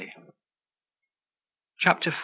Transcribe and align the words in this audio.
CHAPTER 1.79 2.09
V. 2.11 2.15